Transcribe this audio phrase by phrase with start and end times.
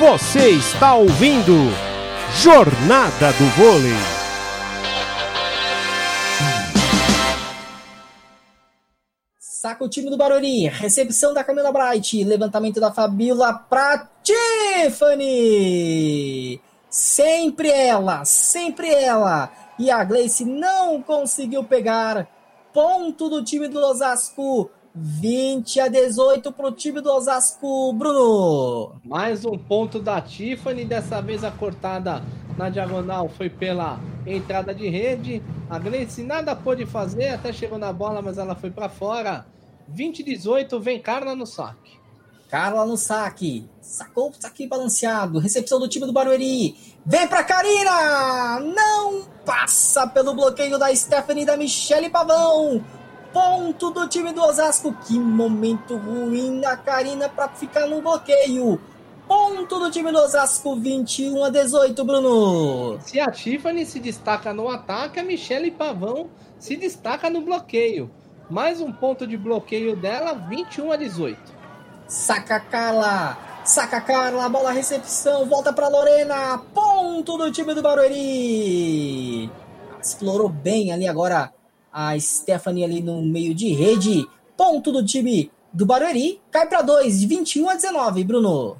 [0.00, 1.52] Você está ouvindo
[2.42, 3.92] Jornada do Vôlei.
[9.38, 15.38] Saca o time do Barueri, recepção da Camila Bright, levantamento da Fabiola pra Tiffany!
[16.88, 19.52] Sempre ela, sempre ela!
[19.78, 22.26] E a Gleice não conseguiu pegar.
[22.72, 29.00] Ponto do time do Osasco 20 a 18 para o time do Osasco, Bruno.
[29.04, 32.22] Mais um ponto da Tiffany, dessa vez a cortada
[32.58, 35.42] na diagonal foi pela entrada de rede.
[35.68, 39.46] A Gleice nada pôde fazer, até chegou na bola, mas ela foi para fora.
[39.88, 42.00] 20 a 18, vem Carla no saque.
[42.48, 43.68] Carla no saque.
[43.80, 45.38] Sacou o saque balanceado.
[45.38, 46.74] Recepção do time do Barueri.
[47.06, 48.58] Vem pra Karina!
[48.58, 52.84] Não passa pelo bloqueio da Stephanie e da Michele Pavão
[53.32, 54.92] ponto do time do Osasco.
[55.06, 58.80] Que momento ruim da Karina para ficar no bloqueio.
[59.26, 62.98] Ponto do time do Osasco, 21 a 18, Bruno.
[63.00, 66.28] Se a Tiffany se destaca no ataque, a Michelle Pavão
[66.58, 68.10] se destaca no bloqueio.
[68.50, 71.38] Mais um ponto de bloqueio dela, 21 a 18.
[72.08, 76.58] Saca Carla, saca Carla, bola recepção, volta para Lorena.
[76.74, 79.48] Ponto do time do Barueri.
[80.02, 81.52] Explorou bem ali agora
[81.92, 84.26] a Stephanie ali no meio de rede.
[84.56, 86.40] Ponto do time do Barueri.
[86.50, 88.76] Cai para 2, de 21 a 19, Bruno.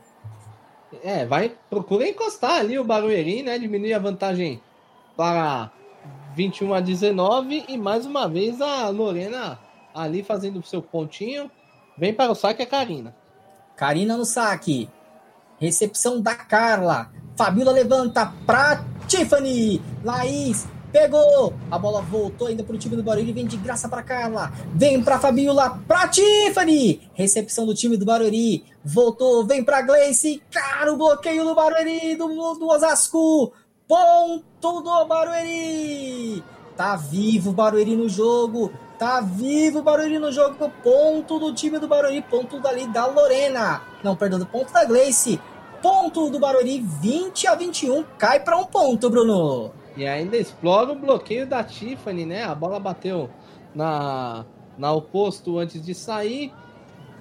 [1.03, 3.59] É, vai, procura encostar ali o Barueri, né?
[3.59, 4.61] Diminuir a vantagem
[5.17, 5.71] para
[6.35, 7.65] 21 a 19.
[7.69, 9.59] E mais uma vez a Lorena
[9.95, 11.51] ali fazendo o seu pontinho.
[11.97, 13.15] Vem para o saque a Karina.
[13.77, 14.89] Karina no saque.
[15.59, 17.11] Recepção da Carla.
[17.37, 19.81] Fabiola levanta para Tiffany.
[20.03, 21.55] Laís Pegou!
[21.71, 23.33] A bola voltou ainda pro time do Barueri.
[23.33, 24.53] Vem de graça para Carla.
[24.75, 25.81] Vem para Fabiola.
[25.87, 27.09] Pra Tiffany!
[27.15, 28.65] Recepção do time do Barueri.
[28.85, 29.47] Voltou.
[29.47, 30.43] Vem pra Gleice.
[30.51, 32.17] Cara, o bloqueio do Barueri.
[32.17, 33.53] Do, do Osasco.
[33.87, 36.43] Ponto do Barueri.
[36.77, 38.73] Tá vivo o Barueri no jogo.
[38.99, 40.71] Tá vivo o Barueri no jogo.
[40.83, 42.21] Ponto do time do Barueri.
[42.23, 43.83] Ponto dali da Lorena.
[44.03, 45.41] Não, perdão, ponto da Gleice.
[45.81, 46.81] Ponto do Barueri.
[46.81, 48.05] 20 a 21.
[48.19, 49.80] Cai para um ponto, Bruno.
[50.01, 52.43] E ainda explora o bloqueio da Tiffany, né?
[52.43, 53.29] A bola bateu
[53.75, 54.47] na,
[54.79, 56.51] na oposto antes de sair.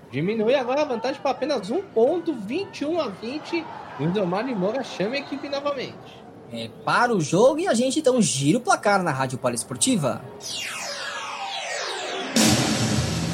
[0.10, 3.66] Diminui agora a vantagem para apenas um ponto, 21 a 20.
[4.00, 6.24] E o Domar de Moura chama a equipe novamente.
[6.54, 10.22] É, para o jogo e a gente então gira o placar na Rádio Poliesportiva.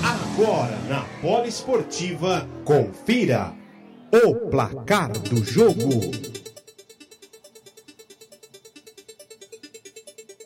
[0.03, 3.53] Agora na Poliesportiva, confira
[4.11, 6.34] o placar do jogo.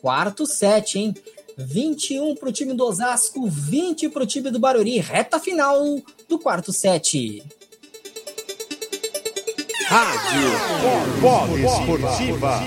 [0.00, 1.14] Quarto set, hein?
[1.58, 4.98] 21 para o time do Osasco, 20 para o time do Barueri.
[4.98, 5.78] Reta final
[6.28, 7.42] do quarto set.
[9.86, 10.50] Rádio
[11.20, 12.60] Polo Esportiva.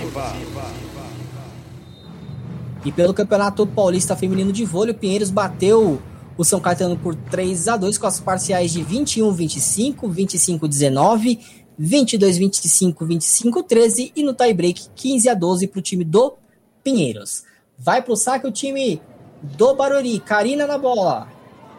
[2.86, 6.02] E pelo Campeonato Paulista Feminino de Vôlei, o Pinheiros bateu
[6.38, 11.40] o São Caetano por 3 a 2 com as parciais de 21-25, 25-19,
[11.80, 16.43] 22-25, 25-13 e no tie-break 15 a 12 para o time do
[16.84, 17.44] Pinheiros.
[17.78, 19.02] Vai pro saque o time
[19.42, 20.20] do Barueri.
[20.20, 21.28] Karina na bola.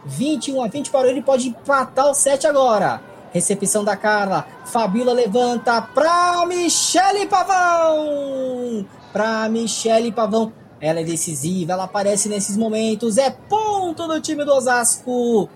[0.06, 3.00] 21 a 20 Barueri pode empatar o 7 agora.
[3.32, 4.46] Recepção da Carla.
[4.64, 8.86] Fabíola levanta pra Michele Pavão.
[9.12, 10.52] Pra Michele Pavão.
[10.80, 13.16] Ela é decisiva, ela aparece nesses momentos.
[13.16, 15.48] É ponto do time do Osasco.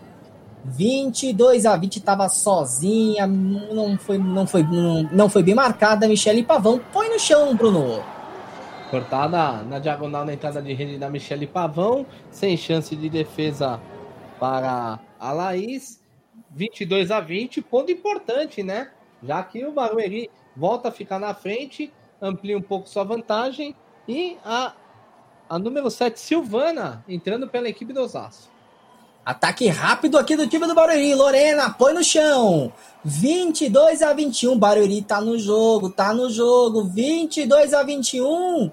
[0.65, 6.09] 22 a 20 estava sozinha, não foi, não foi, não, não foi bem marcada.
[6.09, 8.03] Michele Pavão põe no chão, Bruno.
[8.91, 13.81] Cortada na diagonal na entrada de rede da Michele Pavão, sem chance de defesa
[14.41, 16.03] para a Laís.
[16.51, 18.91] 22 a 20, ponto importante, né?
[19.23, 23.77] Já que o Barueri volta a ficar na frente, amplia um pouco sua vantagem
[24.09, 24.73] e a,
[25.49, 28.58] a número 7, Silvana, entrando pela equipe do Osasco.
[29.29, 31.15] Ataque rápido aqui do time do Barueri.
[31.15, 32.73] Lorena, põe no chão.
[33.05, 34.59] 22 a 21.
[34.59, 36.85] Barueri tá no jogo, tá no jogo.
[36.85, 38.71] 22 a 21.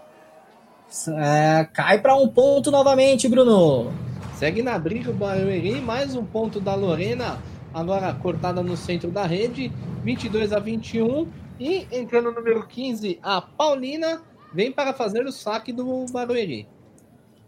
[1.10, 3.92] É, cai para um ponto novamente, Bruno.
[4.38, 5.82] Segue na briga o Barueri.
[5.82, 7.38] Mais um ponto da Lorena.
[7.74, 9.74] Agora cortada no centro da rede.
[10.06, 11.28] 22 a 21.
[11.60, 14.22] E entrando no número 15, a Paulina
[14.54, 16.66] vem para fazer o saque do Barueri.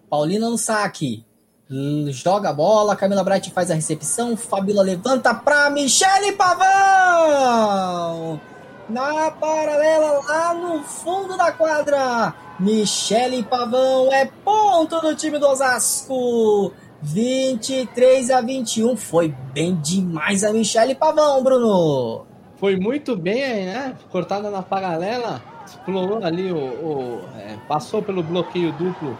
[0.09, 1.25] Paulina no saque.
[1.69, 8.39] Joga a bola, Camila Bright faz a recepção, Fabíola levanta para Michele Pavão!
[8.87, 16.71] Na paralela lá no fundo da quadra, Michele Pavão é ponto do time do Osasco.
[17.01, 22.25] 23 a 21, foi bem demais a Michele Pavão, Bruno.
[22.55, 23.93] foi muito bem, né?
[24.09, 26.57] Cortada na paralela, explorou ali o.
[26.57, 29.17] o é, passou pelo bloqueio duplo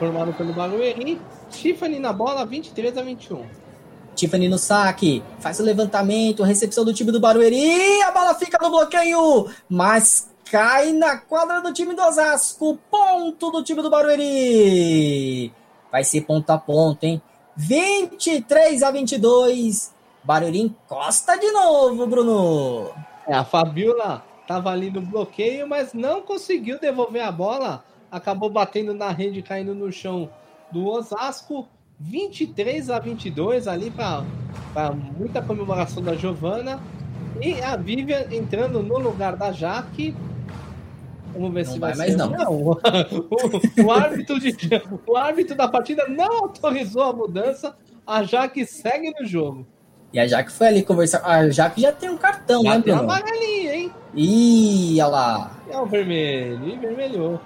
[0.00, 1.20] formado pelo Barueri.
[1.50, 3.44] Tiffany na bola, 23 a 21.
[4.16, 8.70] Tiffany no saque, faz o levantamento, recepção do time do Barueri, a bola fica no
[8.70, 15.52] bloqueio, mas cai na quadra do time do Osasco, ponto do time do Barueri.
[15.92, 17.22] Vai ser ponto a ponto, hein?
[17.56, 19.94] 23 a 22.
[20.24, 22.90] Barueri encosta de novo, Bruno.
[23.26, 27.84] É, a Fabiola tava ali no bloqueio, mas não conseguiu devolver a bola.
[28.10, 30.30] Acabou batendo na rede, caindo no chão
[30.72, 31.68] do Osasco.
[32.00, 34.24] 23 a 22 ali para
[34.92, 36.80] muita comemoração da Giovana.
[37.42, 40.14] E a Vivian entrando no lugar da Jaque.
[41.32, 42.16] Vamos ver não se vai, vai ser.
[42.16, 42.30] não.
[42.30, 42.52] não.
[42.60, 44.56] o, o, árbitro de,
[45.06, 47.76] o árbitro da partida não autorizou a mudança.
[48.06, 49.66] A Jaque segue no jogo.
[50.12, 51.24] E a Jaque foi ali conversar.
[51.24, 53.10] A Jaque já tem um cartão, já né, tem Bruno?
[53.10, 53.92] amarelinha, hein?
[54.14, 55.50] Ih, olha lá.
[55.70, 56.68] É o vermelho.
[56.68, 57.40] E vermelhou.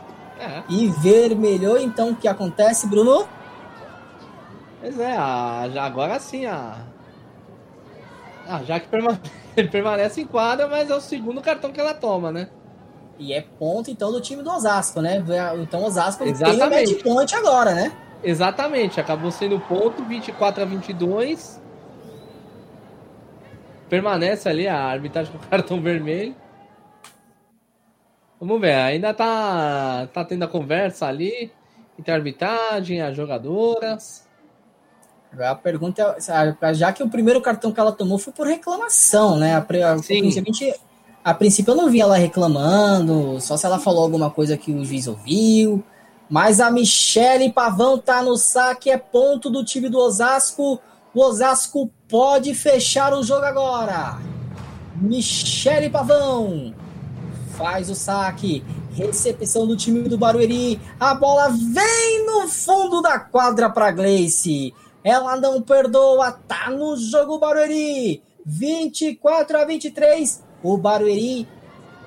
[0.45, 0.63] É.
[0.69, 3.27] E vermelhou, então o que acontece, Bruno?
[4.81, 6.77] Pois é, a, já, agora sim, a.
[8.47, 9.19] A Jaque perma,
[9.73, 12.49] permanece em quadra, mas é o segundo cartão que ela toma, né?
[13.19, 15.25] E é ponto, então, do time do Osasco, né?
[15.63, 16.59] Então o Osasco Exatamente.
[16.59, 17.93] tem o match point agora, né?
[18.23, 21.63] Exatamente, acabou sendo ponto 24 a 22.
[23.89, 26.35] Permanece ali a arbitragem com cartão vermelho.
[28.47, 31.51] Vamos ver, ainda tá, tá tendo a conversa ali
[31.99, 34.23] entre a arbitragem, as jogadoras.
[35.39, 36.15] A pergunta
[36.61, 39.55] é, já que o primeiro cartão que ela tomou foi por reclamação, né?
[39.57, 40.75] A, gente,
[41.25, 44.85] a princípio eu não vi ela reclamando, só se ela falou alguma coisa que o
[44.85, 45.83] juiz ouviu.
[46.29, 50.79] Mas a Michele Pavão tá no saque, é ponto do time do Osasco.
[51.15, 54.19] O Osasco pode fechar o jogo agora.
[54.97, 56.75] Michele Pavão
[57.57, 58.65] faz o saque.
[58.93, 60.81] Recepção do time do Barueri.
[60.99, 64.75] A bola vem no fundo da quadra para Gleice.
[65.03, 68.23] Ela não perdoa, tá no jogo Barueri.
[68.45, 70.43] 24 a 23.
[70.63, 71.49] O Barueri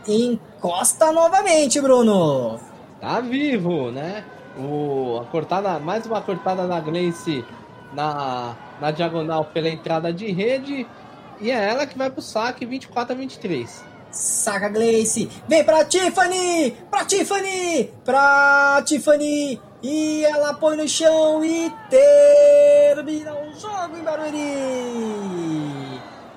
[0.07, 2.59] encosta novamente, Bruno.
[3.01, 4.23] Tá vivo, né?
[4.57, 7.45] O, a cortada, mais uma cortada da Gleice
[7.93, 10.87] na, na diagonal pela entrada de rede.
[11.39, 13.96] E é ela que vai pro saque 24 a 23.
[14.17, 21.71] Saca Gleice, vem pra Tiffany, pra Tiffany, pra Tiffany, e ela põe no chão e
[21.87, 24.41] termina o jogo em Barueri.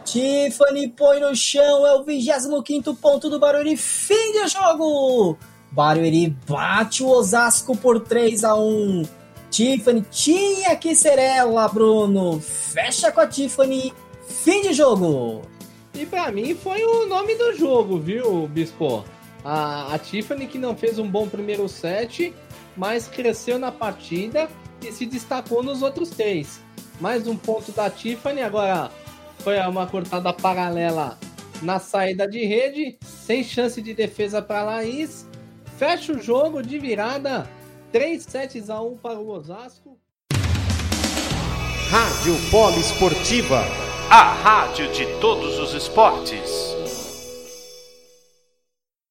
[0.05, 5.39] Tiffany põe no chão, é o 25 ponto do Barueri, fim de jogo.
[5.73, 9.05] Barueri bate o Osasco por 3 a 1
[9.51, 12.41] Tiffany tinha que ser ela, Bruno.
[12.41, 13.93] Fecha com a Tiffany,
[14.29, 15.43] fim de jogo.
[15.95, 19.05] E para mim foi o nome do jogo, viu, Bispo?
[19.45, 22.35] A, a Tiffany que não fez um bom primeiro set,
[22.77, 24.49] mas cresceu na partida
[24.83, 26.61] e se destacou nos outros três.
[27.01, 28.91] Mais um ponto da Tiffany, agora
[29.39, 31.19] foi uma cortada paralela
[31.63, 35.27] na saída de rede, sem chance de defesa para Laís.
[35.79, 37.49] Fecha o jogo de virada,
[37.93, 39.99] 3 sets a 1 para o Osasco.
[41.91, 43.90] Rádio Poliesportiva.
[44.13, 46.80] A rádio de todos os esportes.